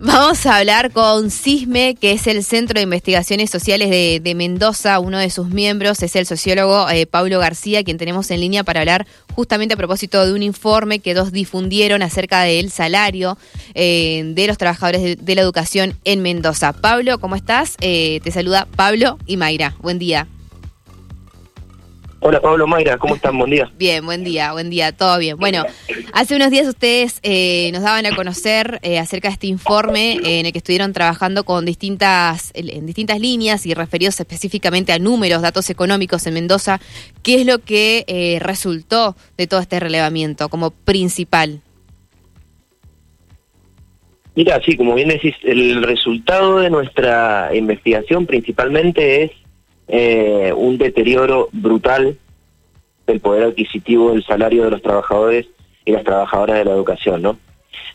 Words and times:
Vamos 0.00 0.46
a 0.46 0.58
hablar 0.58 0.92
con 0.92 1.28
CISME, 1.28 1.96
que 1.96 2.12
es 2.12 2.28
el 2.28 2.44
Centro 2.44 2.78
de 2.78 2.84
Investigaciones 2.84 3.50
Sociales 3.50 3.90
de, 3.90 4.34
Mendoza. 4.36 5.00
Uno 5.00 5.18
de 5.18 5.28
sus 5.28 5.48
miembros 5.48 6.00
es 6.04 6.14
el 6.14 6.24
sociólogo 6.24 6.88
eh, 6.88 7.06
Pablo 7.06 7.40
García, 7.40 7.82
quien 7.82 7.98
tenemos 7.98 8.30
en 8.30 8.38
línea 8.38 8.62
para 8.62 8.78
hablar 8.78 9.08
justamente 9.34 9.74
a 9.74 9.76
propósito 9.76 10.24
de 10.24 10.32
un 10.34 10.44
informe 10.44 11.00
que 11.00 11.14
dos 11.14 11.32
difundieron 11.32 12.02
acerca 12.02 12.42
del 12.42 12.70
salario 12.70 13.38
eh, 13.74 14.22
de 14.36 14.46
los 14.46 14.56
trabajadores 14.56 15.18
de, 15.20 15.34
la 15.34 15.40
educación 15.40 15.98
en 16.04 16.22
Mendoza. 16.22 16.74
Pablo, 16.74 17.18
¿cómo 17.18 17.34
estás? 17.34 17.74
Eh, 17.80 18.20
te 18.22 18.30
saluda 18.30 18.68
Pablo 18.76 19.18
y 19.26 19.36
Mayra. 19.36 19.74
Buen 19.80 19.98
día. 19.98 20.28
Hola 22.20 22.40
Pablo 22.40 22.66
Mayra, 22.66 22.98
¿cómo 22.98 23.14
están? 23.14 23.38
Buen 23.38 23.52
día. 23.52 23.70
Bien, 23.78 24.04
buen 24.04 24.24
día, 24.24 24.52
buen 24.52 24.70
día, 24.70 24.90
todo 24.90 25.18
bien. 25.18 25.36
Bueno, 25.36 25.62
hace 26.12 26.34
unos 26.34 26.50
días 26.50 26.66
ustedes 26.66 27.20
eh, 27.22 27.70
nos 27.72 27.82
daban 27.82 28.06
a 28.06 28.16
conocer 28.16 28.80
eh, 28.82 28.98
acerca 28.98 29.28
de 29.28 29.34
este 29.34 29.46
informe 29.46 30.14
eh, 30.14 30.40
en 30.40 30.46
el 30.46 30.52
que 30.52 30.58
estuvieron 30.58 30.92
trabajando 30.92 31.44
con 31.44 31.64
distintas, 31.64 32.50
en 32.54 32.86
distintas 32.86 33.20
líneas 33.20 33.66
y 33.66 33.74
referidos 33.74 34.18
específicamente 34.18 34.92
a 34.92 34.98
números, 34.98 35.42
datos 35.42 35.70
económicos 35.70 36.26
en 36.26 36.34
Mendoza. 36.34 36.80
¿Qué 37.22 37.40
es 37.40 37.46
lo 37.46 37.60
que 37.60 38.38
resultó 38.42 39.14
de 39.36 39.46
todo 39.46 39.60
este 39.60 39.78
relevamiento 39.78 40.48
como 40.48 40.70
principal? 40.72 41.60
Mira, 44.34 44.60
sí, 44.64 44.76
como 44.76 44.94
bien 44.94 45.08
decís, 45.08 45.34
el 45.44 45.84
resultado 45.84 46.58
de 46.58 46.70
nuestra 46.70 47.50
investigación 47.54 48.26
principalmente 48.26 49.24
es 49.24 49.30
eh, 49.88 50.52
un 50.56 50.78
deterioro 50.78 51.48
brutal 51.52 52.18
del 53.06 53.20
poder 53.20 53.44
adquisitivo 53.44 54.12
del 54.12 54.24
salario 54.24 54.64
de 54.64 54.70
los 54.70 54.82
trabajadores 54.82 55.46
y 55.84 55.92
las 55.92 56.04
trabajadoras 56.04 56.58
de 56.58 56.64
la 56.66 56.72
educación, 56.72 57.22
¿no? 57.22 57.38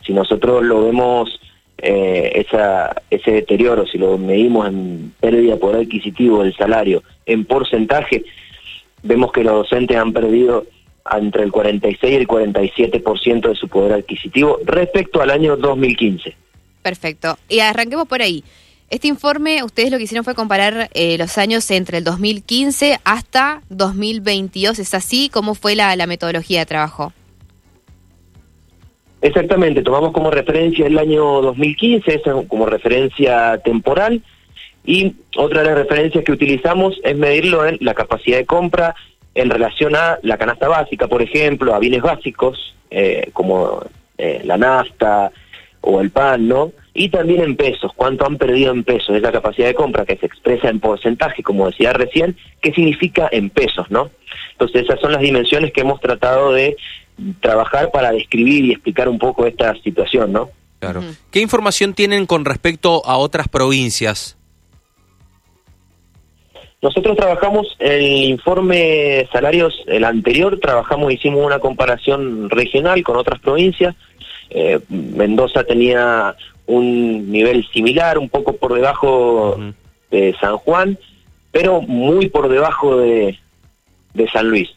Si 0.06 0.12
nosotros 0.12 0.64
lo 0.64 0.84
vemos 0.84 1.40
eh, 1.78 2.32
esa, 2.36 2.96
ese 3.10 3.32
deterioro, 3.32 3.86
si 3.86 3.98
lo 3.98 4.18
medimos 4.18 4.68
en 4.68 5.14
pérdida 5.20 5.54
de 5.54 5.60
poder 5.60 5.82
adquisitivo 5.82 6.44
del 6.44 6.56
salario 6.56 7.04
en 7.26 7.46
porcentaje, 7.46 8.24
vemos 9.04 9.32
que 9.32 9.44
los 9.44 9.54
docentes 9.54 9.98
han 9.98 10.14
perdido 10.14 10.66
entre 11.12 11.44
el 11.44 11.52
46 11.52 12.12
y 12.12 12.16
el 12.16 12.28
47% 12.28 13.50
de 13.50 13.56
su 13.56 13.68
poder 13.68 13.94
adquisitivo 13.94 14.60
respecto 14.66 15.22
al 15.22 15.30
año 15.30 15.58
2015. 15.58 16.36
Perfecto. 16.82 17.38
Y 17.50 17.60
arranquemos 17.60 18.08
por 18.08 18.22
ahí. 18.22 18.44
Este 18.94 19.08
informe, 19.08 19.64
ustedes 19.64 19.90
lo 19.90 19.98
que 19.98 20.04
hicieron 20.04 20.24
fue 20.24 20.36
comparar 20.36 20.88
eh, 20.94 21.18
los 21.18 21.40
años 21.40 21.72
entre 21.72 21.98
el 21.98 22.04
2015 22.04 23.00
hasta 23.04 23.64
2022. 23.70 24.78
¿Es 24.78 24.94
así? 24.94 25.32
¿Cómo 25.34 25.56
fue 25.56 25.76
la, 25.76 25.96
metodología 26.06 26.60
de 26.60 26.68
trabajo? 26.68 27.12
Exactamente, 29.20 29.82
tomamos 29.82 30.12
como 30.12 30.30
referencia 30.30 30.86
el 30.86 31.00
año 31.00 31.42
2015, 31.42 32.22
como 32.48 32.68
referencia 32.68 33.58
temporal, 33.66 34.22
y 34.86 35.16
otra 35.38 35.64
de 35.64 35.70
las 35.70 35.78
referencias 35.80 36.24
que 36.24 36.32
utilizamos 36.32 36.94
es 37.04 37.18
medirlo 37.18 37.66
en 37.66 37.80
la 37.82 37.96
capacidad 37.96 38.38
de 38.38 38.46
compra 38.46 38.94
en 39.34 39.50
relación 39.50 39.96
a 39.96 40.20
la 40.22 40.38
canasta 40.38 40.68
básica, 40.68 41.08
por 41.08 41.24
ejemplo, 41.24 41.74
a 41.74 41.80
bienes 41.80 42.04
básicos, 42.04 42.76
eh, 42.92 43.32
como 43.34 43.82
eh, 44.20 44.42
la 44.44 44.56
nafta 44.56 45.32
o 45.82 46.00
el 46.00 46.12
pan, 46.12 46.48
¿no? 46.48 46.74
Y 46.94 47.10
también 47.10 47.42
en 47.42 47.56
pesos, 47.56 47.92
cuánto 47.96 48.26
han 48.26 48.38
perdido 48.38 48.72
en 48.72 48.84
pesos, 48.84 49.16
es 49.16 49.22
la 49.22 49.32
capacidad 49.32 49.68
de 49.68 49.74
compra 49.74 50.06
que 50.06 50.18
se 50.18 50.28
expresa 50.28 50.70
en 50.70 50.80
porcentaje, 50.80 51.42
como 51.42 51.68
decía 51.68 51.92
recién, 51.94 52.38
¿qué 52.62 52.72
significa 52.72 53.28
en 53.32 53.50
pesos, 53.50 53.90
no? 53.90 54.12
Entonces 54.52 54.84
esas 54.84 55.00
son 55.00 55.12
las 55.12 55.22
dimensiones 55.22 55.74
que 55.74 55.82
hemos 55.82 56.00
tratado 56.00 56.54
de 56.54 56.78
trabajar 57.40 57.90
para 57.92 58.12
describir 58.12 58.66
y 58.66 58.72
explicar 58.72 59.10
un 59.10 59.18
poco 59.18 59.46
esta 59.48 59.74
situación, 59.82 60.32
¿no? 60.32 60.50
Claro. 60.80 61.02
¿Qué 61.32 61.40
información 61.40 61.94
tienen 61.94 62.26
con 62.26 62.46
respecto 62.46 63.04
a 63.06 63.18
otras 63.18 63.48
provincias? 63.48 64.38
Nosotros 66.82 67.16
trabajamos 67.16 67.78
el 67.80 68.02
informe 68.02 69.26
salarios, 69.32 69.74
el 69.88 70.04
anterior, 70.04 70.60
trabajamos, 70.60 71.14
hicimos 71.14 71.46
una 71.46 71.60
comparación 71.60 72.50
regional 72.50 73.02
con 73.04 73.16
otras 73.16 73.40
provincias. 73.40 73.96
Eh, 74.50 74.80
Mendoza 74.90 75.64
tenía 75.64 76.36
un 76.66 77.32
nivel 77.32 77.66
similar, 77.68 78.18
un 78.18 78.30
poco 78.30 78.56
por 78.56 78.74
debajo 78.74 79.58
de 80.12 80.36
San 80.40 80.58
Juan, 80.58 80.98
pero 81.52 81.82
muy 81.82 82.30
por 82.30 82.50
debajo 82.50 82.98
de, 82.98 83.38
de 84.14 84.28
San 84.30 84.50
Luis. 84.50 84.70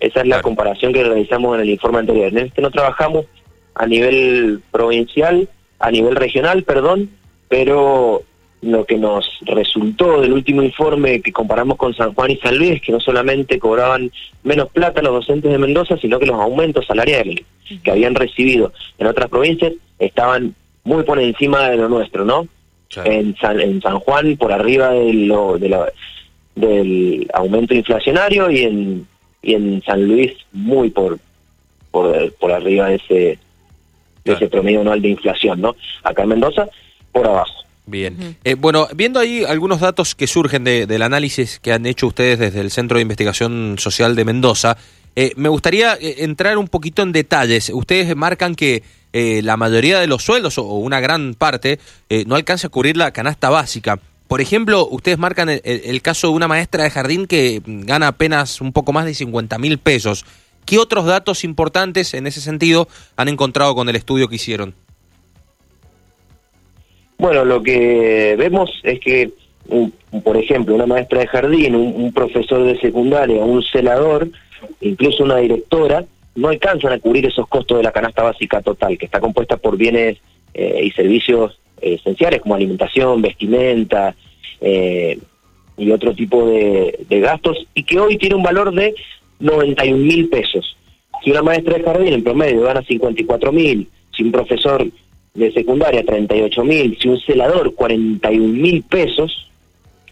Esa 0.00 0.20
es 0.20 0.26
la 0.26 0.42
comparación 0.42 0.92
que 0.92 1.02
realizamos 1.02 1.54
en 1.54 1.62
el 1.62 1.70
informe 1.70 1.98
anterior. 1.98 2.28
En 2.28 2.38
este 2.38 2.62
no 2.62 2.70
trabajamos 2.70 3.26
a 3.74 3.86
nivel 3.86 4.60
provincial, 4.70 5.48
a 5.78 5.90
nivel 5.90 6.16
regional, 6.16 6.62
perdón, 6.64 7.10
pero 7.48 8.22
lo 8.62 8.84
que 8.84 8.96
nos 8.96 9.26
resultó 9.42 10.20
del 10.20 10.32
último 10.32 10.62
informe 10.62 11.20
que 11.20 11.32
comparamos 11.32 11.76
con 11.76 11.94
San 11.94 12.14
Juan 12.14 12.30
y 12.30 12.36
San 12.38 12.56
Luis 12.56 12.72
es 12.72 12.82
que 12.82 12.92
no 12.92 13.00
solamente 13.00 13.58
cobraban 13.58 14.10
menos 14.42 14.70
plata 14.70 15.02
los 15.02 15.12
docentes 15.12 15.52
de 15.52 15.58
Mendoza, 15.58 15.96
sino 15.98 16.18
que 16.18 16.26
los 16.26 16.40
aumentos 16.40 16.86
salariales 16.86 17.44
que 17.82 17.90
habían 17.90 18.14
recibido 18.14 18.72
en 18.98 19.06
otras 19.06 19.28
provincias 19.28 19.72
estaban 19.98 20.54
muy 20.86 21.02
por 21.02 21.20
encima 21.20 21.68
de 21.68 21.76
lo 21.76 21.88
nuestro, 21.88 22.24
¿no? 22.24 22.46
En, 23.04 23.36
San, 23.36 23.60
en 23.60 23.82
San 23.82 23.98
Juan 23.98 24.36
por 24.36 24.52
arriba 24.52 24.90
de 24.90 25.12
lo, 25.12 25.58
de 25.58 25.68
la, 25.68 25.92
del 26.54 27.28
aumento 27.34 27.74
inflacionario 27.74 28.48
y 28.50 28.62
en, 28.62 29.06
y 29.42 29.54
en 29.54 29.82
San 29.82 30.06
Luis 30.06 30.32
muy 30.52 30.90
por, 30.90 31.18
por, 31.90 32.32
por 32.34 32.52
arriba 32.52 32.86
de 32.86 32.94
ese, 32.94 33.38
de 34.24 34.32
ese 34.32 34.48
promedio 34.48 34.80
anual 34.80 35.02
de 35.02 35.08
inflación, 35.08 35.60
¿no? 35.60 35.74
Acá 36.04 36.22
en 36.22 36.28
Mendoza, 36.28 36.68
por 37.12 37.26
abajo. 37.26 37.64
Bien. 37.84 38.36
Eh, 38.44 38.54
bueno, 38.54 38.88
viendo 38.94 39.18
ahí 39.18 39.44
algunos 39.44 39.80
datos 39.80 40.14
que 40.14 40.28
surgen 40.28 40.62
de, 40.64 40.86
del 40.86 41.02
análisis 41.02 41.58
que 41.58 41.72
han 41.72 41.84
hecho 41.84 42.06
ustedes 42.06 42.38
desde 42.38 42.60
el 42.60 42.70
Centro 42.70 42.98
de 42.98 43.02
Investigación 43.02 43.76
Social 43.78 44.14
de 44.14 44.24
Mendoza, 44.24 44.76
eh, 45.18 45.32
me 45.36 45.48
gustaría 45.48 45.94
eh, 45.94 46.16
entrar 46.18 46.58
un 46.58 46.68
poquito 46.68 47.02
en 47.02 47.10
detalles. 47.10 47.70
Ustedes 47.70 48.14
marcan 48.14 48.54
que 48.54 48.82
eh, 49.14 49.40
la 49.42 49.56
mayoría 49.56 49.98
de 49.98 50.06
los 50.06 50.22
sueldos 50.22 50.58
o 50.58 50.64
una 50.64 51.00
gran 51.00 51.32
parte 51.32 51.80
no 52.26 52.36
alcanza 52.36 52.66
a 52.66 52.70
cubrir 52.70 52.98
la 52.98 53.12
canasta 53.12 53.48
básica. 53.48 53.98
Por 54.28 54.42
ejemplo, 54.42 54.86
ustedes 54.86 55.16
marcan 55.16 55.48
el, 55.48 56.02
caso 56.02 56.28
de 56.28 56.34
una 56.34 56.48
maestra 56.48 56.84
de 56.84 56.90
jardín 56.90 57.26
que 57.26 57.62
gana 57.64 58.08
apenas 58.08 58.60
un 58.60 58.72
poco 58.72 58.92
más 58.92 59.06
de 59.06 59.14
50 59.14 59.56
mil 59.58 59.78
pesos. 59.78 60.26
¿Qué 60.66 60.78
otros 60.78 61.06
datos 61.06 61.44
importantes 61.44 62.12
en 62.12 62.26
ese 62.26 62.40
sentido 62.40 62.88
han 63.16 63.28
encontrado 63.28 63.74
con 63.74 63.88
el 63.88 63.96
estudio 63.96 64.28
que 64.28 64.34
hicieron? 64.34 64.74
Bueno, 67.18 67.44
lo 67.44 67.62
que 67.62 68.34
vemos 68.36 68.70
es 68.82 68.98
que, 69.00 69.30
por 70.24 70.36
ejemplo, 70.36 70.74
una 70.74 70.86
maestra 70.86 71.20
de 71.20 71.28
jardín, 71.28 71.74
un 71.76 72.12
profesor 72.12 72.64
de 72.64 72.78
secundaria, 72.80 73.42
un 73.44 73.62
celador, 73.62 74.28
incluso 74.80 75.24
una 75.24 75.36
directora, 75.36 76.04
no 76.34 76.48
alcanzan 76.48 76.92
a 76.92 76.98
cubrir 76.98 77.26
esos 77.26 77.48
costos 77.48 77.78
de 77.78 77.84
la 77.84 77.92
canasta 77.92 78.22
básica 78.22 78.60
total, 78.60 78.98
que 78.98 79.06
está 79.06 79.20
compuesta 79.20 79.56
por 79.56 79.76
bienes 79.76 80.18
eh, 80.54 80.82
y 80.84 80.90
servicios 80.92 81.58
eh, 81.80 81.94
esenciales 81.94 82.40
como 82.40 82.54
alimentación, 82.54 83.22
vestimenta 83.22 84.14
eh, 84.60 85.18
y 85.78 85.90
otro 85.90 86.14
tipo 86.14 86.46
de, 86.46 87.06
gastos, 87.08 87.66
y 87.74 87.82
que 87.84 87.98
hoy 87.98 88.16
tiene 88.16 88.34
un 88.34 88.42
valor 88.42 88.72
de 88.74 88.94
91 89.40 89.96
mil 89.96 90.28
pesos. 90.28 90.76
Si 91.22 91.30
una 91.30 91.42
maestra 91.42 91.76
de 91.76 91.84
jardín 91.84 92.12
en 92.12 92.24
promedio 92.24 92.62
gana 92.62 92.82
54 92.82 93.52
mil, 93.52 93.88
si 94.14 94.22
un 94.22 94.32
profesor 94.32 94.86
de 95.34 95.52
secundaria 95.52 96.04
38 96.04 96.64
mil, 96.64 96.98
si 96.98 97.08
un 97.08 97.20
celador 97.20 97.74
41 97.74 98.46
mil 98.46 98.82
pesos, 98.82 99.50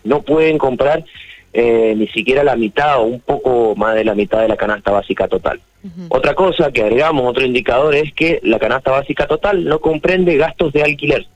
no 0.04 0.22
pueden 0.22 0.58
comprar 0.58 1.04
eh, 1.56 1.94
ni 1.96 2.08
siquiera 2.08 2.42
la 2.42 2.56
mitad 2.56 2.98
o 2.98 3.04
un 3.04 3.20
poco 3.20 3.76
más 3.76 3.94
de 3.94 4.04
la 4.04 4.16
mitad 4.16 4.40
de 4.40 4.48
la 4.48 4.56
canasta 4.56 4.90
básica 4.90 5.28
total. 5.28 5.60
Otra 6.08 6.34
cosa 6.34 6.72
que 6.72 6.82
agregamos, 6.82 7.24
otro 7.28 7.44
indicador, 7.44 7.94
es 7.94 8.12
que 8.12 8.40
la 8.42 8.58
canasta 8.58 8.90
básica 8.90 9.28
total 9.28 9.64
no 9.64 9.78
comprende 9.78 10.36
gastos 10.36 10.72
de 10.72 10.82
alquiler. 10.82 11.26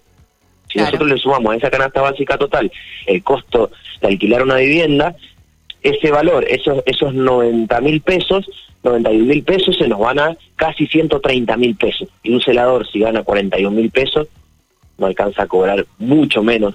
Si 0.69 0.79
nosotros 0.81 1.09
le 1.09 1.19
sumamos 1.19 1.53
a 1.53 1.57
esa 1.57 1.71
canasta 1.71 2.01
básica 2.01 2.37
total 2.37 2.73
el 3.07 3.23
costo 3.23 3.71
de 4.01 4.09
alquilar 4.09 4.43
una 4.43 4.57
vivienda, 4.57 5.15
ese 5.83 6.11
valor, 6.11 6.45
esos, 6.49 6.83
esos 6.85 7.15
90 7.15 7.81
mil 7.81 8.01
pesos, 8.01 8.45
91 8.83 9.25
mil 9.25 9.45
pesos 9.45 9.77
se 9.79 9.87
nos 9.87 10.01
van 10.01 10.19
a 10.19 10.37
casi 10.57 10.89
130 10.89 11.57
mil 11.57 11.77
pesos. 11.77 12.09
Y 12.25 12.33
un 12.33 12.41
celador, 12.41 12.91
si 12.91 12.99
gana 12.99 13.23
41 13.23 13.71
mil 13.71 13.91
pesos, 13.91 14.27
no 14.97 15.07
alcanza 15.07 15.45
a 15.45 15.47
cobrar 15.47 15.87
mucho 15.99 16.43
menos, 16.43 16.75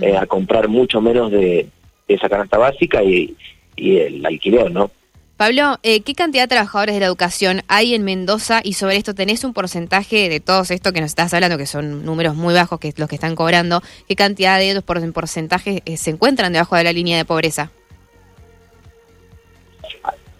eh, 0.00 0.16
a 0.16 0.26
comprar 0.26 0.68
mucho 0.68 1.00
menos 1.00 1.32
de, 1.32 1.66
esa 2.08 2.28
canasta 2.28 2.58
básica 2.58 3.02
y, 3.02 3.36
el 3.76 4.24
alquiler, 4.24 4.70
¿no? 4.70 4.90
Pablo, 5.36 5.78
eh, 5.82 6.02
¿qué 6.02 6.14
cantidad 6.14 6.44
de 6.44 6.48
trabajadores 6.48 6.94
de 6.94 7.00
la 7.00 7.06
educación 7.06 7.62
hay 7.66 7.94
en 7.94 8.04
Mendoza? 8.04 8.60
Y 8.62 8.74
sobre 8.74 8.96
esto, 8.96 9.14
¿tenés 9.14 9.42
un 9.42 9.52
porcentaje 9.52 10.28
de 10.28 10.38
todos 10.38 10.70
esto 10.70 10.92
que 10.92 11.00
nos 11.00 11.10
estás 11.10 11.34
hablando, 11.34 11.58
que 11.58 11.66
son 11.66 12.04
números 12.04 12.36
muy 12.36 12.54
bajos, 12.54 12.78
que 12.78 12.94
los 12.96 13.08
que 13.08 13.16
están 13.16 13.34
cobrando? 13.34 13.82
¿Qué 14.06 14.14
cantidad 14.14 14.58
de 14.58 14.70
ellos 14.70 14.84
por 14.84 15.12
porcentaje 15.12 15.82
eh, 15.86 15.96
se 15.96 16.10
encuentran 16.10 16.52
debajo 16.52 16.76
de 16.76 16.84
la 16.84 16.92
línea 16.92 17.16
de 17.16 17.24
pobreza? 17.24 17.72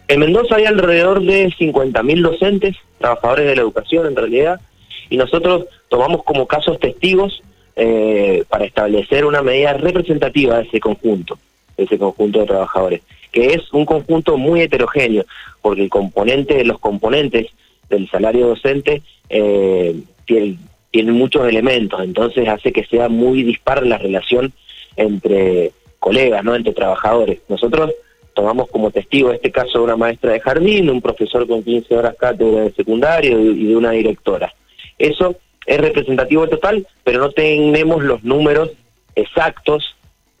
En 0.07 0.19
Mendoza 0.19 0.55
hay 0.55 0.65
alrededor 0.65 1.21
de 1.23 1.47
50.000 1.47 2.21
docentes, 2.21 2.77
trabajadores 2.99 3.47
de 3.47 3.55
la 3.55 3.61
educación 3.63 4.05
en 4.05 4.15
realidad, 4.15 4.61
y 5.09 5.17
nosotros 5.17 5.65
tomamos 5.89 6.23
como 6.23 6.45
casos 6.47 6.79
testigos 6.79 7.41
eh, 7.75 8.43
para 8.47 8.65
establecer 8.65 9.25
una 9.25 9.41
medida 9.41 9.73
representativa 9.73 10.57
de 10.57 10.63
ese 10.63 10.79
conjunto, 10.79 11.37
ese 11.77 11.97
conjunto 11.97 12.39
de 12.39 12.45
trabajadores, 12.45 13.01
que 13.31 13.47
es 13.47 13.71
un 13.73 13.85
conjunto 13.85 14.37
muy 14.37 14.61
heterogéneo, 14.61 15.25
porque 15.61 15.83
el 15.83 15.89
componente, 15.89 16.63
los 16.63 16.79
componentes 16.79 17.47
del 17.89 18.09
salario 18.09 18.47
docente 18.47 19.01
eh, 19.29 19.95
tienen, 20.25 21.13
muchos 21.13 21.47
elementos, 21.47 22.01
entonces 22.01 22.47
hace 22.47 22.71
que 22.71 22.85
sea 22.85 23.09
muy 23.09 23.43
dispar 23.43 23.85
la 23.85 23.97
relación 23.97 24.53
entre 24.95 25.71
colegas, 25.99 26.43
no 26.43 26.55
entre 26.55 26.71
trabajadores. 26.71 27.39
Nosotros 27.49 27.91
tomamos 28.33 28.69
como 28.69 28.91
testigo 28.91 29.31
este 29.31 29.51
caso 29.51 29.79
de 29.79 29.83
una 29.83 29.97
maestra 29.97 30.31
de 30.31 30.39
jardín, 30.39 30.89
un 30.89 31.01
profesor 31.01 31.45
con 31.47 31.63
15 31.63 31.97
horas 31.97 32.15
cátedra 32.17 32.61
de 32.61 32.71
secundario 32.71 33.39
y 33.41 33.65
de 33.65 33.75
una 33.75 33.91
directora. 33.91 34.53
Eso 34.97 35.35
es 35.65 35.81
representativo 35.81 36.47
total, 36.47 36.87
pero 37.03 37.19
no 37.19 37.31
tenemos 37.31 38.03
los 38.03 38.23
números 38.23 38.71
exactos 39.15 39.94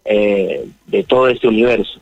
eh, 0.05 0.65
de 0.87 1.03
todo 1.03 1.27
ese 1.27 1.47
universo. 1.47 1.99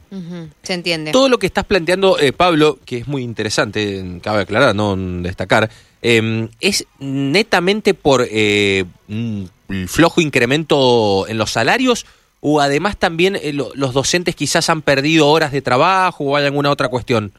Se 0.61 0.73
entiende. 0.73 1.11
Todo 1.11 1.29
lo 1.29 1.39
que 1.39 1.47
estás 1.47 1.63
planteando, 1.63 2.19
eh, 2.19 2.31
Pablo, 2.33 2.77
que 2.85 2.97
es 2.99 3.07
muy 3.07 3.23
interesante, 3.23 4.19
cabe 4.21 4.41
aclarar, 4.41 4.75
no 4.75 4.95
destacar, 5.23 5.69
em, 6.01 6.49
es 6.61 6.85
netamente 6.99 7.95
por 7.95 8.27
eh, 8.29 8.85
flojo 9.87 10.21
incremento 10.21 11.25
en 11.27 11.37
los 11.37 11.51
salarios 11.51 12.05
o 12.45 12.59
además 12.59 12.97
también 12.97 13.37
eh, 13.37 13.53
los 13.53 13.93
docentes 13.93 14.35
quizás 14.35 14.69
han 14.69 14.81
perdido 14.81 15.29
horas 15.29 15.53
de 15.53 15.61
trabajo 15.61 16.25
o 16.25 16.35
hay 16.35 16.43
alguna 16.43 16.71
otra 16.71 16.89
cuestión? 16.89 17.31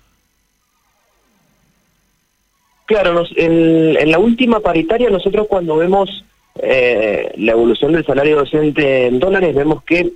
Claro, 2.87 3.25
en, 3.37 4.11
la 4.11 4.19
última 4.19 4.61
paritaria 4.61 5.11
nosotros 5.11 5.47
cuando 5.47 5.77
vemos 5.77 6.25
eh, 6.57 7.33
la 7.37 7.53
evolución 7.53 7.93
del 7.93 8.07
salario 8.07 8.37
docente 8.37 9.07
en 9.07 9.19
dólares 9.19 9.55
vemos 9.55 9.85
que 9.85 10.11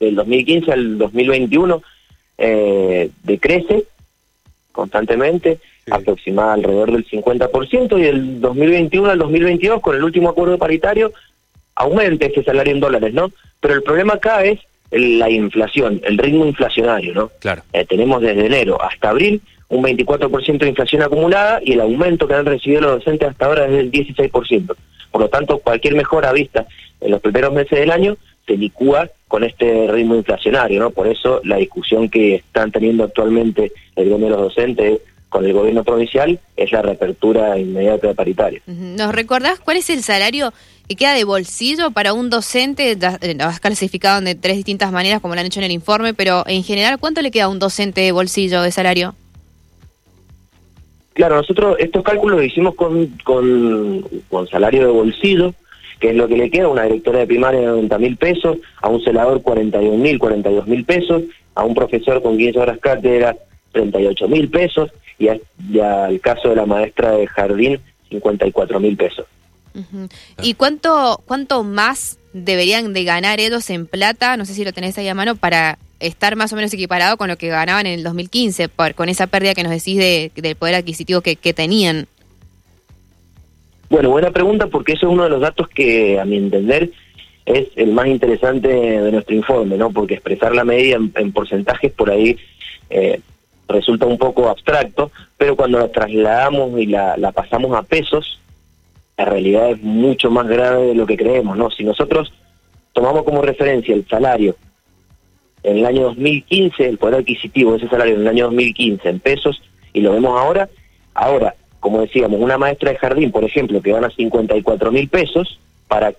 del 0.00 0.14
2015 0.16 0.72
al 0.72 0.98
2021 0.98 1.82
eh, 2.38 3.10
decrece 3.22 3.84
constantemente, 4.72 5.58
aproximada 5.90 6.54
alrededor 6.54 6.92
del 6.92 7.06
50%, 7.06 7.98
y 7.98 8.02
del 8.02 8.40
2021 8.40 9.10
al 9.10 9.18
2022, 9.18 9.80
con 9.80 9.96
el 9.96 10.04
último 10.04 10.30
acuerdo 10.30 10.56
paritario, 10.56 11.12
aumente 11.74 12.26
ese 12.26 12.42
salario 12.42 12.72
en 12.72 12.80
dólares, 12.80 13.12
¿no? 13.12 13.30
Pero 13.60 13.74
el 13.74 13.82
problema 13.82 14.14
acá 14.14 14.44
es 14.44 14.58
la 14.90 15.28
inflación, 15.28 16.00
el 16.04 16.18
ritmo 16.18 16.46
inflacionario, 16.46 17.14
¿no? 17.14 17.30
Claro. 17.40 17.62
Eh, 17.72 17.84
tenemos 17.84 18.22
desde 18.22 18.46
enero 18.46 18.80
hasta 18.82 19.10
abril 19.10 19.42
un 19.68 19.84
24% 19.84 20.58
de 20.58 20.68
inflación 20.68 21.02
acumulada 21.02 21.60
y 21.62 21.72
el 21.72 21.80
aumento 21.80 22.26
que 22.26 22.34
han 22.34 22.46
recibido 22.46 22.80
los 22.80 22.92
docentes 22.92 23.28
hasta 23.28 23.46
ahora 23.46 23.66
es 23.66 23.72
del 23.72 23.92
16%. 23.92 24.74
Por 25.10 25.20
lo 25.20 25.28
tanto, 25.28 25.58
cualquier 25.58 25.94
mejora 25.94 26.32
vista 26.32 26.66
en 27.00 27.10
los 27.10 27.20
primeros 27.20 27.52
meses 27.52 27.78
del 27.78 27.90
año 27.90 28.16
se 28.46 28.56
licúa 28.56 29.08
con 29.28 29.44
este 29.44 29.86
ritmo 29.90 30.16
inflacionario, 30.16 30.80
¿no? 30.80 30.90
Por 30.90 31.06
eso 31.06 31.40
la 31.44 31.56
discusión 31.56 32.08
que 32.08 32.36
están 32.36 32.72
teniendo 32.72 33.04
actualmente 33.04 33.72
el 33.96 34.08
gobierno 34.08 34.26
de 34.36 34.42
los 34.42 34.54
docentes 34.54 35.00
con 35.28 35.44
el 35.44 35.52
gobierno 35.52 35.84
provincial 35.84 36.38
es 36.56 36.72
la 36.72 36.82
reapertura 36.82 37.56
inmediata 37.58 38.08
de 38.08 38.14
paritaria. 38.14 38.60
¿Nos 38.66 39.14
recordás 39.14 39.60
cuál 39.60 39.76
es 39.76 39.88
el 39.88 40.02
salario 40.02 40.52
que 40.88 40.96
queda 40.96 41.14
de 41.14 41.22
bolsillo 41.22 41.92
para 41.92 42.12
un 42.12 42.30
docente, 42.30 42.98
eh, 42.98 43.34
lo 43.38 43.44
has 43.44 43.60
clasificado 43.60 44.20
de 44.20 44.34
tres 44.34 44.56
distintas 44.56 44.90
maneras 44.90 45.20
como 45.20 45.34
lo 45.34 45.40
han 45.40 45.46
hecho 45.46 45.60
en 45.60 45.66
el 45.66 45.70
informe, 45.70 46.14
pero 46.14 46.42
en 46.48 46.64
general, 46.64 46.98
¿cuánto 46.98 47.22
le 47.22 47.30
queda 47.30 47.44
a 47.44 47.48
un 47.48 47.60
docente 47.60 48.00
de 48.00 48.10
bolsillo 48.10 48.60
de 48.62 48.72
salario? 48.72 49.14
Claro, 51.12 51.36
nosotros 51.36 51.76
estos 51.78 52.02
cálculos 52.02 52.38
los 52.38 52.46
hicimos 52.46 52.74
con, 52.74 53.06
con, 53.22 54.48
salario 54.48 54.86
de 54.86 54.92
bolsillo, 54.92 55.54
que 56.00 56.10
es 56.10 56.16
lo 56.16 56.26
que 56.26 56.36
le 56.36 56.50
queda 56.50 56.64
a 56.64 56.68
una 56.68 56.84
directora 56.84 57.20
de 57.20 57.26
primaria 57.26 57.60
de 57.60 57.66
90 57.66 57.98
mil 57.98 58.16
pesos, 58.16 58.56
a 58.80 58.88
un 58.88 59.02
celador 59.02 59.42
41 59.42 59.96
mil, 59.98 60.18
42 60.18 60.66
mil 60.66 60.84
pesos, 60.84 61.22
a 61.54 61.64
un 61.64 61.74
profesor 61.74 62.22
con 62.22 62.36
15 62.38 62.58
horas 62.58 62.78
cátedra 62.78 63.36
38 63.72 64.28
mil 64.28 64.48
pesos 64.48 64.90
y, 65.18 65.28
al 65.28 66.20
caso 66.20 66.48
de 66.48 66.56
la 66.56 66.66
maestra 66.66 67.12
de 67.12 67.26
jardín 67.26 67.78
54 68.08 68.80
mil 68.80 68.96
pesos. 68.96 69.26
¿Y 70.42 70.54
cuánto, 70.54 71.22
cuánto 71.26 71.62
más 71.62 72.18
deberían 72.32 72.92
de 72.92 73.04
ganar 73.04 73.38
ellos 73.38 73.70
en 73.70 73.86
plata? 73.86 74.36
No 74.36 74.44
sé 74.44 74.54
si 74.54 74.64
lo 74.64 74.72
tenés 74.72 74.98
ahí 74.98 75.06
a 75.06 75.14
mano 75.14 75.36
para 75.36 75.78
estar 76.00 76.34
más 76.34 76.52
o 76.52 76.56
menos 76.56 76.72
equiparado 76.72 77.16
con 77.16 77.28
lo 77.28 77.36
que 77.36 77.48
ganaban 77.48 77.86
en 77.86 77.98
el 77.98 78.02
2015, 78.02 78.68
por, 78.68 78.94
con 78.94 79.08
esa 79.08 79.26
pérdida 79.26 79.54
que 79.54 79.62
nos 79.62 79.70
decís 79.70 79.98
de, 79.98 80.32
del 80.34 80.56
poder 80.56 80.74
adquisitivo 80.74 81.20
que, 81.20 81.36
tenían. 81.36 82.08
Bueno, 83.90 84.10
buena 84.10 84.30
pregunta 84.30 84.68
porque 84.68 84.92
eso 84.92 85.08
es 85.08 85.12
uno 85.12 85.24
de 85.24 85.30
los 85.30 85.40
datos 85.40 85.68
que, 85.68 86.20
a 86.20 86.24
mi 86.24 86.36
entender, 86.36 86.92
es 87.44 87.66
el 87.74 87.90
más 87.90 88.06
interesante 88.06 88.68
de 88.68 89.10
nuestro 89.10 89.34
informe, 89.34 89.76
¿no? 89.76 89.90
Porque 89.90 90.14
expresar 90.14 90.54
la 90.54 90.62
medida 90.62 90.96
en, 90.96 91.32
porcentajes 91.32 91.90
por 91.90 92.08
ahí 92.08 92.36
eh, 92.88 93.20
resulta 93.68 94.06
un 94.06 94.16
poco 94.16 94.48
abstracto, 94.48 95.10
pero 95.36 95.56
cuando 95.56 95.80
la 95.80 95.88
trasladamos 95.88 96.78
y 96.78 96.86
la, 96.86 97.16
la 97.16 97.32
pasamos 97.32 97.76
a 97.76 97.82
pesos, 97.82 98.40
la 99.18 99.24
realidad 99.24 99.70
es 99.70 99.82
mucho 99.82 100.30
más 100.30 100.46
grave 100.46 100.86
de 100.86 100.94
lo 100.94 101.04
que 101.04 101.16
creemos, 101.16 101.56
¿no? 101.56 101.68
Si 101.72 101.82
nosotros 101.82 102.32
tomamos 102.92 103.24
como 103.24 103.42
referencia 103.42 103.92
el 103.92 104.06
salario 104.06 104.54
en 105.64 105.78
el 105.78 105.86
año 105.86 106.02
2015, 106.04 106.88
el 106.88 106.96
poder 106.96 107.16
adquisitivo 107.16 107.72
de 107.72 107.78
ese 107.78 107.88
salario 107.88 108.14
en 108.14 108.20
el 108.20 108.28
año 108.28 108.44
2015 108.44 109.08
en 109.08 109.18
pesos, 109.18 109.60
y 109.92 110.00
lo 110.00 110.12
vemos 110.12 110.40
ahora, 110.40 110.68
ahora, 111.12 111.56
como 111.80 112.00
decíamos, 112.00 112.40
una 112.40 112.58
maestra 112.58 112.92
de 112.92 112.98
jardín, 112.98 113.32
por 113.32 113.44
ejemplo, 113.44 113.80
que 113.80 113.92
gana 113.92 114.10
54 114.10 114.92
mil 114.92 115.08
pesos, 115.08 115.58
para, 115.88 116.12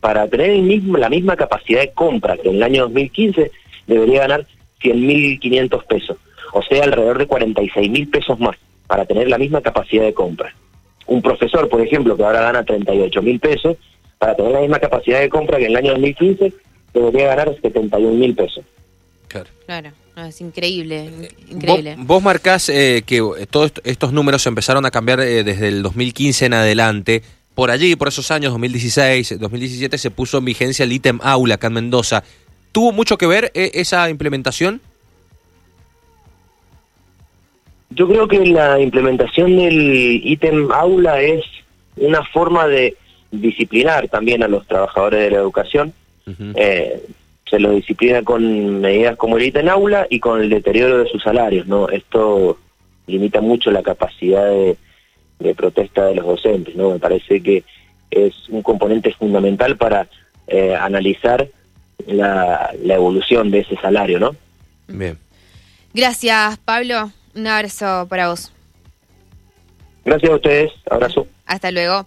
para 0.00 0.28
tener 0.28 0.50
el 0.50 0.62
mismo, 0.62 0.96
la 0.98 1.08
misma 1.08 1.36
capacidad 1.36 1.80
de 1.80 1.92
compra 1.92 2.36
que 2.36 2.48
en 2.48 2.56
el 2.56 2.62
año 2.62 2.82
2015, 2.82 3.50
debería 3.86 4.20
ganar 4.20 4.46
100 4.80 5.06
mil 5.06 5.40
500 5.40 5.84
pesos, 5.84 6.16
o 6.52 6.62
sea, 6.62 6.84
alrededor 6.84 7.18
de 7.18 7.26
46 7.26 7.90
mil 7.90 8.08
pesos 8.08 8.38
más, 8.38 8.56
para 8.86 9.04
tener 9.04 9.28
la 9.28 9.38
misma 9.38 9.60
capacidad 9.60 10.04
de 10.04 10.14
compra 10.14 10.54
un 11.06 11.22
profesor, 11.22 11.68
por 11.68 11.80
ejemplo, 11.80 12.16
que 12.16 12.24
ahora 12.24 12.40
gana 12.40 12.64
38 12.64 13.22
mil 13.22 13.40
pesos, 13.40 13.76
para 14.18 14.34
tener 14.34 14.52
la 14.52 14.60
misma 14.60 14.78
capacidad 14.78 15.20
de 15.20 15.28
compra 15.28 15.58
que 15.58 15.66
en 15.66 15.70
el 15.70 15.76
año 15.76 15.90
2015, 15.92 16.52
debería 16.92 17.26
ganar 17.28 17.54
71 17.60 18.14
mil 18.14 18.34
pesos. 18.34 18.64
Claro. 19.28 19.50
Claro. 19.66 19.90
Es 20.16 20.40
increíble, 20.40 21.30
increíble. 21.50 21.96
Vos, 21.98 22.22
marcás 22.22 22.68
eh, 22.68 23.02
que 23.04 23.20
todos 23.50 23.72
estos 23.84 24.12
números 24.12 24.46
empezaron 24.46 24.86
a 24.86 24.90
cambiar 24.90 25.20
eh, 25.20 25.44
desde 25.44 25.68
el 25.68 25.82
2015 25.82 26.46
en 26.46 26.54
adelante. 26.54 27.22
Por 27.54 27.70
allí, 27.70 27.96
por 27.96 28.08
esos 28.08 28.30
años, 28.30 28.52
2016, 28.52 29.38
2017, 29.38 29.98
se 29.98 30.10
puso 30.10 30.38
en 30.38 30.44
vigencia 30.46 30.84
el 30.84 30.92
ítem 30.92 31.18
aula 31.22 31.56
acá 31.56 31.66
en 31.68 31.74
Mendoza. 31.74 32.22
¿Tuvo 32.72 32.92
mucho 32.92 33.16
que 33.16 33.26
ver 33.26 33.50
eh, 33.54 33.70
esa 33.74 34.08
implementación? 34.10 34.80
Yo 37.90 38.08
creo 38.08 38.28
que 38.28 38.44
la 38.44 38.80
implementación 38.80 39.56
del 39.56 40.20
ítem 40.24 40.70
aula 40.70 41.20
es 41.22 41.44
una 41.96 42.22
forma 42.24 42.66
de 42.66 42.96
disciplinar 43.30 44.08
también 44.08 44.42
a 44.42 44.48
los 44.48 44.66
trabajadores 44.66 45.20
de 45.20 45.30
la 45.30 45.38
educación. 45.38 45.92
Eh, 46.54 47.06
se 47.48 47.58
los 47.58 47.74
disciplina 47.74 48.22
con 48.22 48.80
medidas 48.80 49.16
como 49.16 49.36
el 49.36 49.44
ítem 49.44 49.68
aula 49.68 50.06
y 50.10 50.20
con 50.20 50.40
el 50.40 50.50
deterioro 50.50 50.98
de 50.98 51.08
sus 51.08 51.22
salarios. 51.22 51.66
no 51.66 51.88
Esto 51.88 52.58
limita 53.06 53.40
mucho 53.40 53.70
la 53.70 53.82
capacidad 53.82 54.44
de, 54.44 55.54
protesta 55.54 56.06
de 56.06 56.16
los 56.16 56.26
docentes. 56.26 56.74
no 56.74 56.90
Me 56.90 56.98
parece 56.98 57.42
que 57.42 57.64
es 58.10 58.48
un 58.48 58.62
componente 58.62 59.12
fundamental 59.12 59.76
para 59.76 60.08
eh, 60.48 60.74
analizar 60.74 61.46
la, 62.06 62.70
la 62.82 62.94
evolución 62.94 63.50
de 63.50 63.60
ese 63.60 63.76
salario. 63.76 64.18
¿no? 64.18 64.34
Bien. 64.88 65.18
Gracias, 65.94 66.58
Pablo. 66.58 67.10
Un 67.34 67.46
abrazo 67.46 68.06
para 68.08 68.28
vos. 68.28 68.52
Gracias 70.04 70.30
a 70.30 70.34
ustedes. 70.36 70.72
Abrazo. 70.90 71.26
Hasta 71.46 71.70
luego. 71.70 72.06